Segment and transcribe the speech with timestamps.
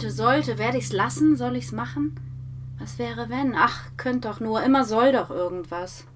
[0.00, 1.36] Wollte, sollte, werde ich's lassen?
[1.36, 2.18] Soll ich's machen?
[2.78, 3.54] Was wäre wenn?
[3.54, 6.06] Ach, könnt doch nur, immer soll doch irgendwas.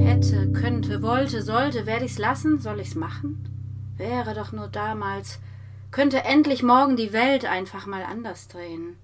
[0.00, 2.60] Hätte, könnte, wollte, sollte, werde ich's lassen?
[2.60, 3.46] Soll ich's machen?
[3.98, 5.38] Wäre doch nur damals
[5.92, 8.96] könnte endlich morgen die Welt einfach mal anders drehen.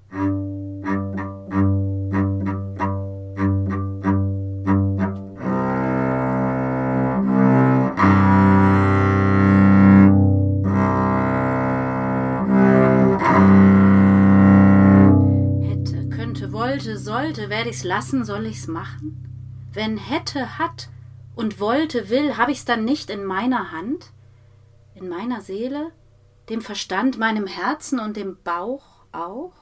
[15.68, 19.26] Hätte, könnte, wollte, sollte, werde ich's lassen, soll ich's machen?
[19.74, 20.88] Wenn hätte, hat
[21.36, 24.06] und wollte, will, hab ich's dann nicht in meiner Hand?
[24.94, 25.92] In meiner Seele?
[26.48, 29.52] Dem Verstand, meinem Herzen und dem Bauch auch?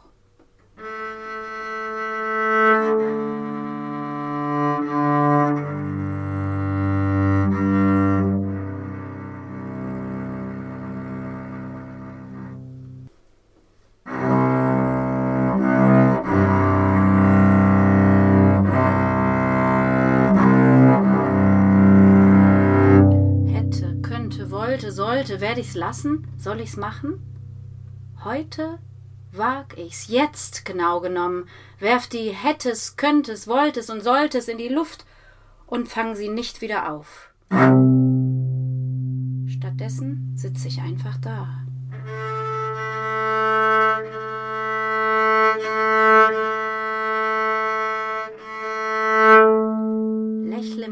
[24.93, 26.27] Sollte, werde ich's lassen?
[26.39, 27.21] Soll ich's machen?
[28.25, 28.79] Heute
[29.33, 35.05] wag ich's, jetzt genau genommen, werf die hättes, könntest, wolltest und solltest in die Luft
[35.67, 37.31] und fang sie nicht wieder auf.
[39.49, 41.66] Stattdessen sitze ich einfach da.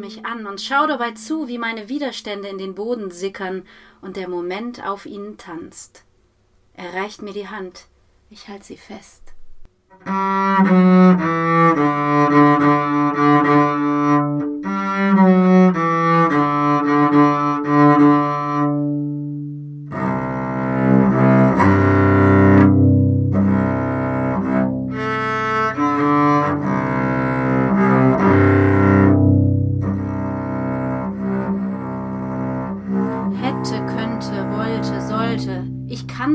[0.04, 3.66] Mich an und schau dabei zu, wie meine Widerstände in den Boden sickern
[4.02, 6.04] und der Moment auf ihnen tanzt.
[6.74, 7.86] Er reicht mir die Hand,
[8.30, 9.22] ich halte sie fest.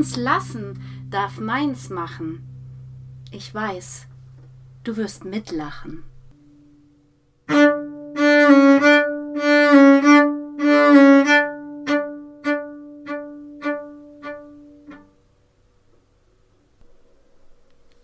[0.00, 2.42] Kann's lassen, darf meins machen.
[3.32, 4.06] Ich weiß,
[4.82, 6.04] du wirst mitlachen.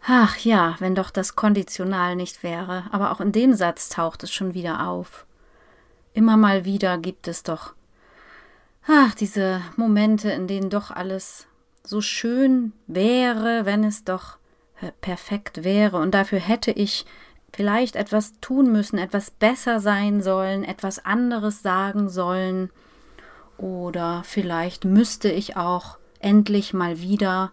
[0.06, 4.30] Ach ja, wenn doch das Konditional nicht wäre, aber auch in dem Satz taucht es
[4.30, 5.24] schon wieder auf.
[6.12, 7.72] Immer mal wieder gibt es doch,
[8.86, 11.46] ach, diese Momente, in denen doch alles
[11.86, 14.38] so schön wäre, wenn es doch
[14.80, 17.06] äh, perfekt wäre, und dafür hätte ich
[17.52, 22.70] vielleicht etwas tun müssen, etwas besser sein sollen, etwas anderes sagen sollen,
[23.58, 27.52] oder vielleicht müsste ich auch endlich mal wieder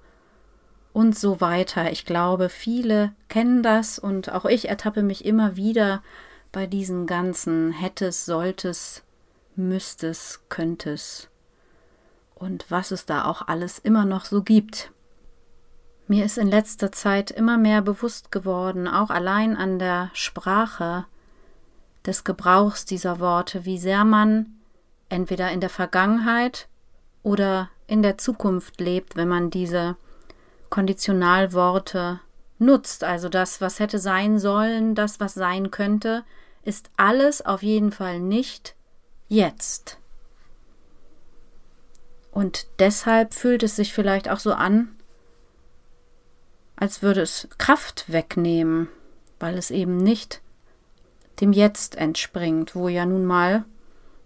[0.92, 1.92] und so weiter.
[1.92, 6.04] Ich glaube, viele kennen das und auch ich ertappe mich immer wieder
[6.52, 9.04] bei diesen ganzen hättes, solltes,
[9.56, 11.30] müsstest, könntest
[12.44, 14.92] und was es da auch alles immer noch so gibt.
[16.08, 21.06] Mir ist in letzter Zeit immer mehr bewusst geworden, auch allein an der Sprache
[22.06, 24.48] des Gebrauchs dieser Worte, wie sehr man
[25.08, 26.68] entweder in der Vergangenheit
[27.24, 29.96] oder in der Zukunft lebt, wenn man diese
[30.70, 32.20] Konditionalworte
[32.60, 33.06] nutzt.
[33.06, 36.26] Also das, was hätte sein sollen, das, was sein könnte,
[36.64, 38.76] ist alles auf jeden Fall nicht
[39.30, 40.00] jetzt.
[42.34, 44.96] Und deshalb fühlt es sich vielleicht auch so an,
[46.76, 48.90] als würde es Kraft wegnehmen,
[49.40, 50.42] weil es eben nicht
[51.42, 53.66] dem Jetzt entspringt, wo ja nun mal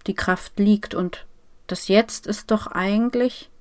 [0.07, 0.95] die Kraft liegt.
[0.95, 1.25] Und
[1.67, 3.51] das Jetzt ist doch eigentlich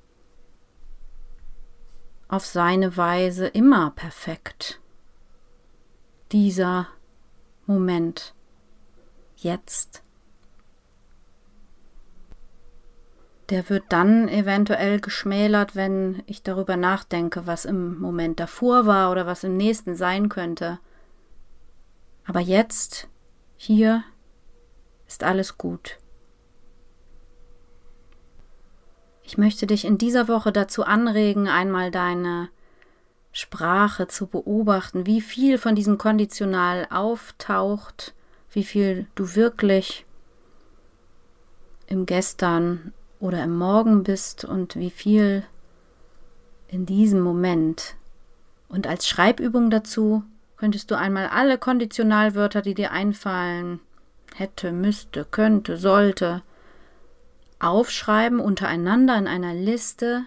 [2.29, 4.81] auf seine Weise immer perfekt.
[6.31, 6.87] Dieser
[7.67, 8.33] Moment.
[9.37, 10.05] Jetzt.
[13.49, 19.27] Der wird dann eventuell geschmälert, wenn ich darüber nachdenke, was im Moment davor war oder
[19.27, 20.81] was im nächsten sein könnte.
[22.25, 23.09] Aber jetzt,
[23.57, 24.03] hier,
[25.07, 25.99] ist alles gut.
[29.23, 32.49] Ich möchte dich in dieser Woche dazu anregen, einmal deine
[33.33, 38.15] Sprache zu beobachten, wie viel von diesem Konditional auftaucht,
[38.51, 40.07] wie viel du wirklich
[41.87, 45.45] im Gestern oder im Morgen bist und wie viel
[46.69, 47.97] in diesem Moment.
[48.69, 50.25] Und als Schreibübung dazu
[50.57, 53.81] könntest du einmal alle Konditionalwörter, die dir einfallen,
[54.35, 56.43] hätte, müsste, könnte, sollte,
[57.59, 60.25] aufschreiben untereinander in einer Liste,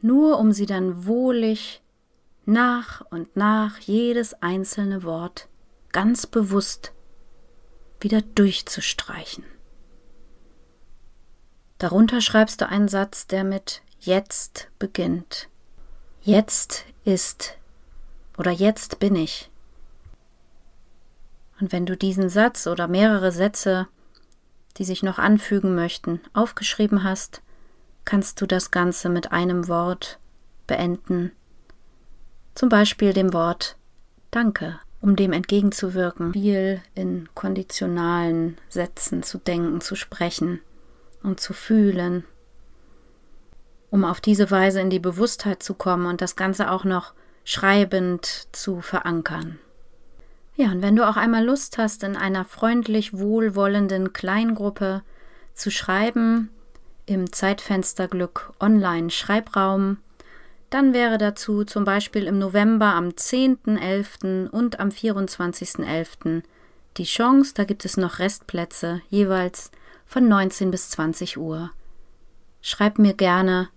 [0.00, 1.82] nur um sie dann wohlig
[2.44, 5.48] nach und nach jedes einzelne Wort
[5.92, 6.92] ganz bewusst
[8.00, 9.44] wieder durchzustreichen.
[11.82, 15.48] Darunter schreibst du einen Satz, der mit jetzt beginnt.
[16.22, 17.58] Jetzt ist
[18.38, 19.50] oder jetzt bin ich.
[21.58, 23.88] Und wenn du diesen Satz oder mehrere Sätze,
[24.76, 27.42] die sich noch anfügen möchten, aufgeschrieben hast,
[28.04, 30.20] kannst du das Ganze mit einem Wort
[30.68, 31.32] beenden.
[32.54, 33.76] Zum Beispiel dem Wort
[34.30, 40.60] Danke, um dem entgegenzuwirken, viel in konditionalen Sätzen zu denken, zu sprechen
[41.22, 42.24] und zu fühlen,
[43.90, 47.12] um auf diese Weise in die Bewusstheit zu kommen und das Ganze auch noch
[47.44, 49.58] schreibend zu verankern.
[50.54, 55.02] Ja, und wenn du auch einmal Lust hast, in einer freundlich wohlwollenden Kleingruppe
[55.54, 56.50] zu schreiben,
[57.06, 59.98] im Zeitfensterglück Online Schreibraum,
[60.70, 64.48] dann wäre dazu zum Beispiel im November am 10.11.
[64.48, 66.42] und am 24.11.
[66.96, 69.70] die Chance, da gibt es noch Restplätze, jeweils
[70.12, 71.72] von 19 bis 20 Uhr.
[72.60, 73.70] Schreib mir gerne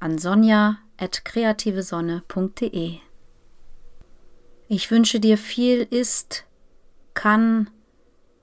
[0.00, 2.98] an sonja.kreativesonne.de.
[4.66, 6.46] Ich wünsche dir viel ist,
[7.14, 7.70] kann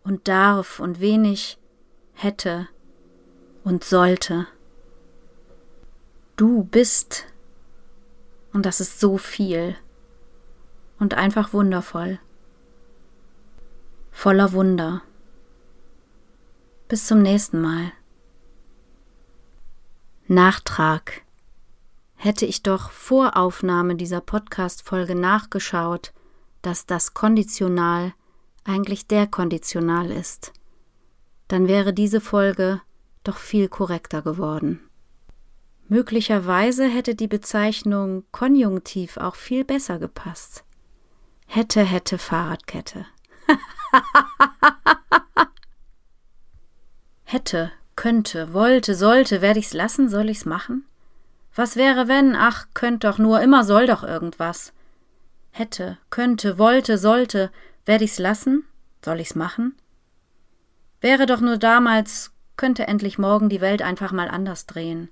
[0.06, 1.58] und darf und wenig
[2.14, 2.70] hätte
[3.66, 4.48] und sollte.
[6.38, 7.26] Du bist
[8.54, 9.76] und das ist so viel
[11.00, 12.20] und einfach wundervoll.
[14.10, 15.02] Voller Wunder.
[16.88, 17.92] Bis zum nächsten Mal.
[20.28, 21.24] Nachtrag.
[22.16, 26.14] Hätte ich doch vor Aufnahme dieser Podcast-Folge nachgeschaut,
[26.62, 28.14] dass das Konditional
[28.64, 30.54] eigentlich der Konditional ist,
[31.50, 32.82] dann wäre diese Folge
[33.26, 34.80] doch viel korrekter geworden.
[35.90, 40.64] Möglicherweise hätte die Bezeichnung Konjunktiv auch viel besser gepasst.
[41.48, 43.06] Hätte, hätte Fahrradkette.
[47.30, 50.86] Hätte, könnte, wollte, sollte, werde ich's lassen, soll ich's machen?
[51.54, 54.72] Was wäre, wenn, ach, könnt doch nur, immer soll doch irgendwas.
[55.52, 57.52] Hätte, könnte, wollte, sollte,
[57.86, 58.66] werde ich's lassen,
[59.04, 59.76] soll ich's machen?
[61.02, 65.10] Wäre doch nur damals, könnte endlich morgen die Welt einfach mal anders drehen.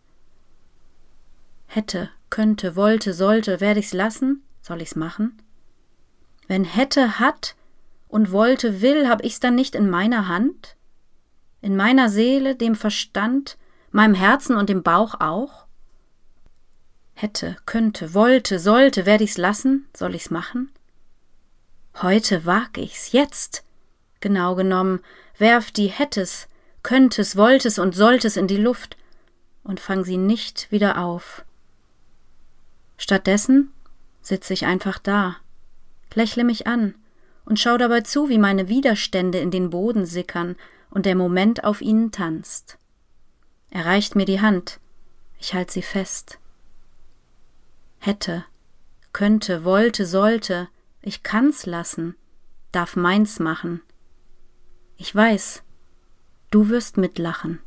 [1.67, 5.41] Hätte, könnte, wollte, sollte, werde ich's lassen, soll ich's machen?
[6.47, 7.55] Wenn hätte, hat
[8.07, 10.77] und wollte, will, hab ich's dann nicht in meiner Hand?
[11.65, 13.57] In meiner Seele, dem Verstand,
[13.89, 15.65] meinem Herzen und dem Bauch auch?
[17.15, 20.69] Hätte, könnte, wollte, sollte, werde ich's lassen, soll ich's machen?
[22.03, 23.63] Heute wag ich's, jetzt.
[24.19, 24.99] Genau genommen,
[25.39, 26.47] werf die hättes,
[26.83, 28.95] könntest, wolltes und solltes in die Luft
[29.63, 31.43] und fang sie nicht wieder auf.
[32.95, 33.73] Stattdessen
[34.21, 35.37] sitze ich einfach da,
[36.13, 36.93] lächle mich an
[37.43, 40.57] und schau dabei zu, wie meine Widerstände in den Boden sickern
[40.89, 42.77] und der Moment auf ihnen tanzt.
[43.69, 44.79] Er reicht mir die Hand,
[45.39, 46.39] ich halte sie fest.
[47.99, 48.45] Hätte,
[49.13, 50.69] könnte, wollte, sollte,
[51.01, 52.15] ich kann's lassen,
[52.71, 53.81] darf meins machen.
[54.97, 55.63] Ich weiß,
[56.51, 57.59] du wirst mitlachen.